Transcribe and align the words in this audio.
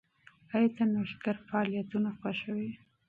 ایا 0.53 0.69
ته 0.75 0.83
نوښتګر 0.91 1.37
فعالیتونه 1.47 2.09
خوښوې؟ 2.19 2.69